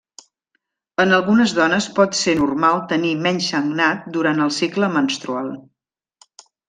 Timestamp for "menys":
3.27-3.51